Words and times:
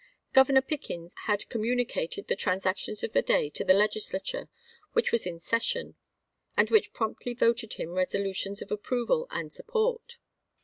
Governor 0.33 0.63
Pickens 0.63 1.13
had 1.25 1.47
communicated 1.49 2.27
the 2.27 2.35
trans 2.35 2.65
actions 2.65 3.03
of 3.03 3.13
the 3.13 3.21
day 3.21 3.51
to 3.51 3.63
the 3.63 3.75
Legislature 3.75 4.49
which 4.93 5.11
was 5.11 5.27
in 5.27 5.39
session, 5.39 5.93
and 6.57 6.71
which 6.71 6.91
promptly 6.91 7.35
voted 7.35 7.73
him 7.73 7.91
resolutions 7.91 8.63
of 8.63 8.71
approval 8.71 9.27
and 9.29 9.53
support. 9.53 10.17